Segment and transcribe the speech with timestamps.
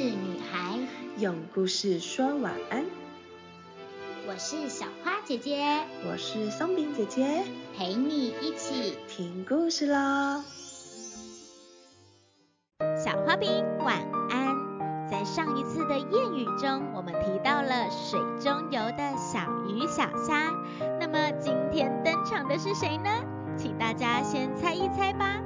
[0.00, 0.78] 事女孩，
[1.18, 2.86] 用故事说晚安。
[4.26, 5.62] 我是小花姐姐，
[6.10, 7.44] 我是松饼姐姐，
[7.76, 10.42] 陪你一起听故事喽。
[12.96, 14.56] 小花饼晚安。
[15.06, 20.50] 在上一次的谚语中，我们提到了水中游的小鱼小虾。
[20.98, 23.10] 那么今天登场的是谁呢？
[23.58, 25.42] 请大家先猜一猜吧。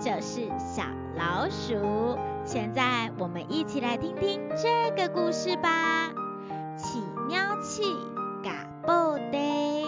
[0.00, 0.82] 就是小
[1.14, 2.18] 老鼠。
[2.46, 6.10] 现在我们一起来听听这个故事吧。
[6.76, 7.82] 起喵气，
[8.42, 9.84] 嘎布呆。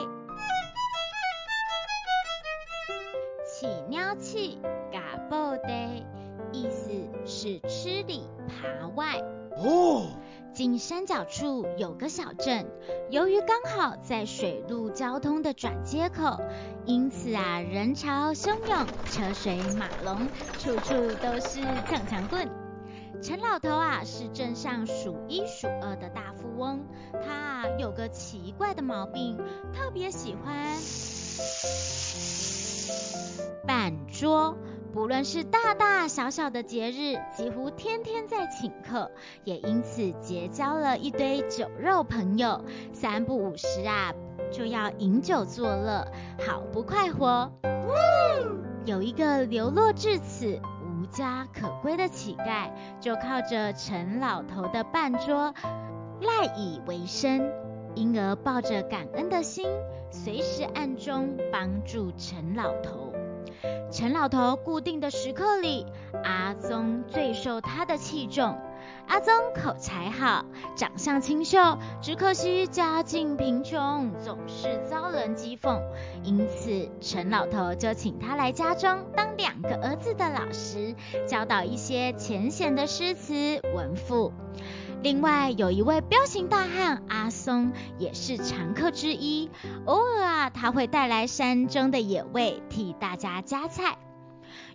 [3.46, 4.60] 起喵气，
[4.92, 6.04] 嘎布呆，
[6.52, 6.90] 意思
[7.24, 9.18] 是吃里扒外。
[9.56, 10.10] 哦，
[10.54, 12.66] 近山脚处有个小镇，
[13.10, 16.38] 由于刚好在水陆交通的转接口，
[16.84, 22.50] 因此啊人潮汹涌，车水马龙，处处都是抢抢棍。
[23.22, 29.38] 陈老头啊是镇上数一数二的大富翁，他啊有个奇怪的毛病，
[29.72, 30.76] 特别喜欢
[33.66, 34.54] 板桌。
[34.92, 39.10] 不论是大大小小的节日，几乎天天在请客，
[39.42, 42.62] 也因此结交了一堆酒肉朋友。
[42.92, 44.12] 三不五时啊，
[44.52, 46.06] 就要饮酒作乐，
[46.46, 47.50] 好不快活。
[48.84, 52.70] 有一个流落至此、无家可归的乞丐，
[53.00, 55.54] 就靠着陈老头的办桌
[56.20, 57.50] 赖以为生，
[57.94, 59.66] 因而抱着感恩的心，
[60.10, 63.14] 随时暗中帮助陈老头。
[63.90, 65.86] 陈老头固定的时刻里，
[66.24, 68.58] 阿宗最受他的器重。
[69.06, 70.44] 阿宗口才好，
[70.76, 71.58] 长相清秀，
[72.00, 75.80] 只可惜家境贫穷，总是遭人讥讽。
[76.22, 80.94] 因此，陈老头就请他来家中当两个儿子的老师，
[81.26, 84.32] 教导一些浅显的诗词文赋。
[85.02, 89.50] 另外有一位彪形大汉阿松，也是常客之一。
[89.84, 93.98] 偶尔啊，他会带来山中的野味，替大家夹菜。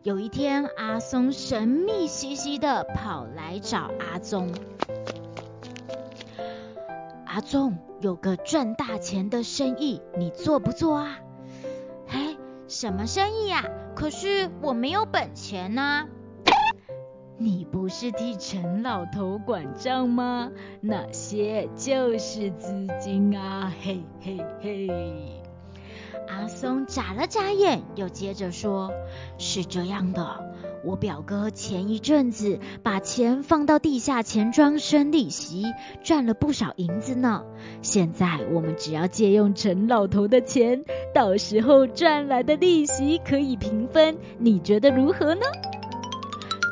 [0.04, 4.52] 有一天，阿松神秘兮兮的跑来找阿宗。
[7.26, 11.20] 阿宗有个赚大钱的生意，你做不做啊？
[12.06, 12.36] 嘿，
[12.68, 13.64] 什么生意呀？
[13.96, 16.08] 可是我没有本钱呐。
[17.40, 20.52] 你不是替陈老头管账吗？
[20.82, 24.90] 那些就是资金啊，嘿嘿嘿。
[26.28, 28.92] 阿松眨了眨眼，又接着说
[29.38, 30.52] ：“是这样的，
[30.84, 35.64] 我表哥前一阵子把钱放到地下钱庄生利息，
[36.04, 37.44] 赚了不少银子呢。
[37.84, 40.84] 现在我们只要借用陈老头的钱，
[41.14, 45.42] 到时候赚来的利息可以平分，你觉得如何呢？”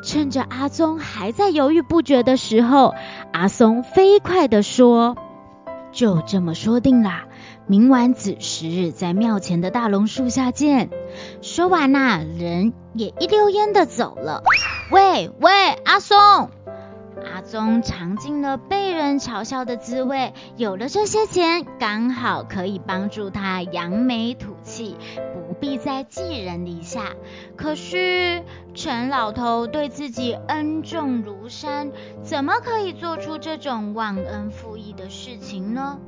[0.05, 2.93] 趁着阿松还在犹豫不决的时候，
[3.33, 5.17] 阿松飞快地说
[5.91, 7.25] ：“就这么说定啦，
[7.65, 10.91] 明晚子时在庙前的大榕树下见。”
[11.41, 14.43] 说完呐，人也一溜烟的走了。
[14.91, 15.51] 喂喂，
[15.83, 16.51] 阿松！
[17.23, 24.97] 阿宗尝尽了被人嘲笑的滋味，有了这些钱，刚好可以帮助他扬眉吐气，
[25.33, 27.13] 不必再寄人篱下。
[27.55, 28.43] 可是
[28.73, 35.99] 陈老头对自己恩重如山，怎么可以做出这种忘恩负义的事情呢？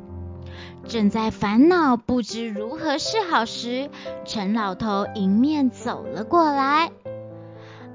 [0.88, 3.90] 正在烦恼不知如何是好时，
[4.26, 6.92] 陈老头迎面走了过来。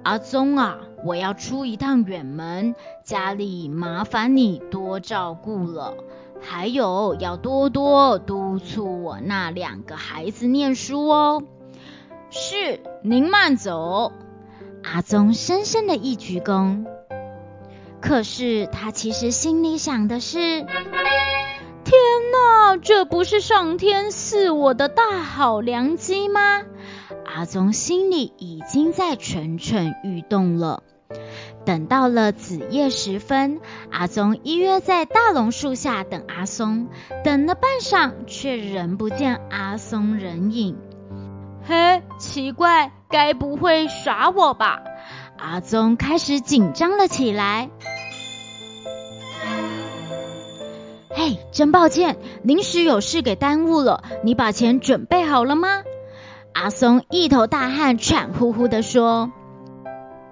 [0.04, 2.74] 阿宗啊，我要出一趟远门，
[3.04, 5.94] 家里麻烦你多照顾了。
[6.40, 11.42] 还有，要多多督促我那两个孩子念书哦。
[12.30, 14.12] 是，您慢走。
[14.82, 16.84] 阿宗深深的一鞠躬。
[18.00, 20.66] 可是他其实心里想的是：天
[22.32, 26.62] 哪，这不是上天赐我的大好良机吗？
[27.24, 30.82] 阿宗心里已经在蠢蠢欲动了。
[31.64, 33.60] 等到了子夜时分，
[33.90, 36.88] 阿宗依约在大榕树下等阿松，
[37.24, 40.76] 等了半晌，却仍不见阿松人影。
[41.64, 44.82] 嘿，奇怪，该不会耍我吧？
[45.38, 47.70] 阿宗开始紧张了起来。
[51.14, 54.02] 嘿，真抱歉，临时有事给耽误了。
[54.24, 55.84] 你把钱准备好了吗？
[56.54, 59.30] 阿松一头大汗，喘呼呼地说：“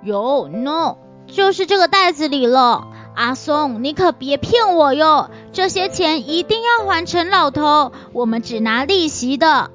[0.02, 2.88] 有，no，就是这个袋子里了。
[3.14, 9.70] 阿松，你可别骗我哟，这些钱一定要还陈老头，我们只拿利息的。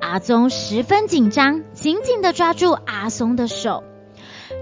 [0.00, 3.84] 阿宗十分紧张，紧紧的抓住阿松的手。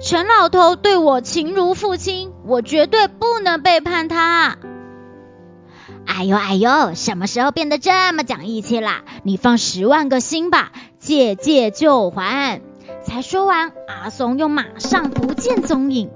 [0.01, 4.59] 陈老头对我情如父亲，我绝对不能背叛他。
[6.07, 9.03] 哎呦哎呦，什么时候变得这么讲义气啦？
[9.25, 12.61] 你放十万个心吧，借借就还。
[13.11, 16.11] 才说完，阿松又马上不见踪影。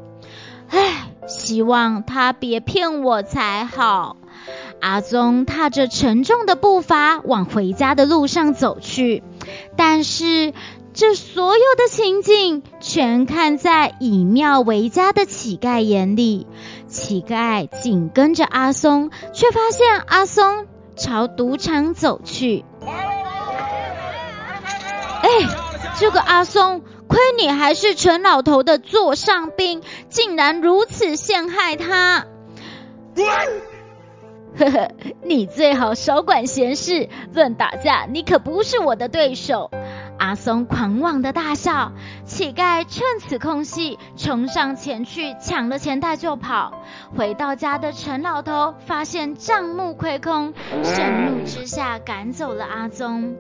[0.69, 4.17] 唉，希望他别骗我才好。
[4.81, 9.25] 阿宗踏着沉重的步伐往回家的路上走去，
[9.77, 10.55] 但是
[10.93, 16.47] 这所有的情景全看在以庙为家的乞丐眼里。
[16.87, 22.65] 乞丐紧跟着阿松，却发现阿松朝赌场走去。
[26.05, 32.27] 这个阿松，亏你还是陈老头的座上宾，竟然如此陷害他！
[34.59, 34.91] 呵呵，
[35.23, 37.09] 你最好少管闲事。
[37.33, 39.71] 论打架，你可不是我的对手。
[40.19, 41.93] 阿松狂妄的大笑。
[42.27, 46.83] 乞丐趁此空隙冲上前去抢了钱袋就跑。
[47.17, 50.53] 回到家的陈老头发现账目亏空，
[50.83, 53.37] 盛怒之下赶走了阿宗。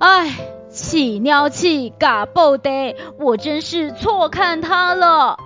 [0.00, 0.34] 唉，
[0.80, 5.36] 起尿气嘎爆得，我真是错看他了。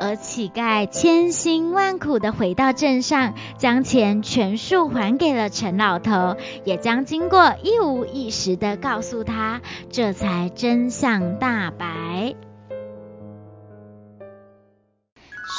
[0.00, 9.60] 而乞丐千辛万苦的回到镇上，将钱全数还给了陈老头，也将经过一五一十的告诉他，
[9.90, 12.34] 这才真相大白。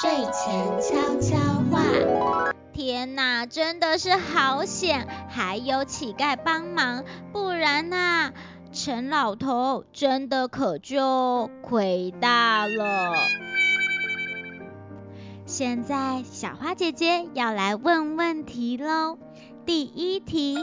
[0.01, 1.37] 睡前悄悄
[1.69, 8.31] 话：天哪，真的是好险，还有乞丐帮忙，不然呐，
[8.73, 13.13] 陈老头真的可就亏大了。
[15.45, 19.19] 现在小花姐姐要来问问题喽。
[19.63, 20.57] 第一题，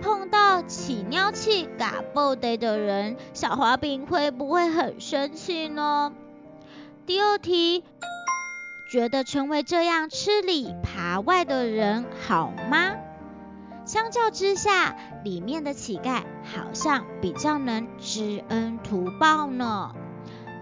[0.00, 6.14] 碰到起尿气嘎爆的的人，小花饼会不会很生气呢？
[7.04, 7.84] 第二题，
[8.90, 12.94] 觉得成为这样吃里扒外的人好吗？
[13.88, 19.94] 相较之下，里面的乞丐好像比较能知恩图报呢。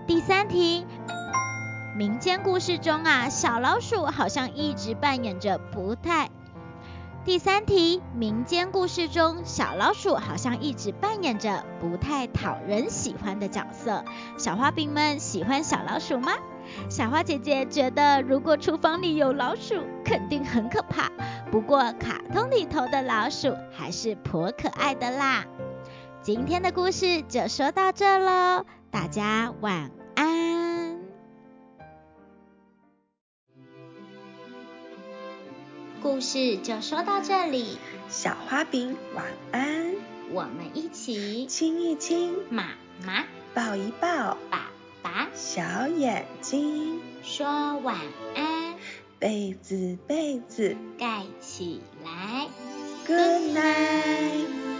[0.06, 0.86] 第三题。
[1.96, 6.30] 民间故事中啊，小老鼠好像一直扮演着不太。
[7.24, 14.04] 第三题，民间故事中小老鼠好像一直扮演着不太讨人喜欢的角色。
[14.38, 16.32] 小花饼们喜欢小老鼠吗？
[16.88, 21.10] 小花姐姐觉得，如果厨房里有老鼠，肯定很可怕。
[21.50, 25.44] 不过卡通里头的老鼠还是颇可爱的啦。
[26.22, 30.98] 今天的故事就说到这喽，大家晚安。
[36.02, 37.78] 故事就说到这里，
[38.08, 39.94] 小花饼晚安。
[40.32, 42.64] 我们一起亲一亲妈
[43.04, 43.24] 妈，
[43.54, 44.70] 抱一抱爸
[45.16, 47.96] 爸，小眼睛说晚
[48.34, 48.74] 安，
[49.18, 50.76] 被子被子。
[50.98, 52.46] 盖起来
[53.06, 54.75] ，Good night。